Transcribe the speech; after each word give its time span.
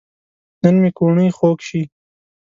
نن 0.63 0.75
مې 0.81 0.89
کوڼۍ 0.97 1.29
خوږ 1.37 1.57
شي 1.67 1.81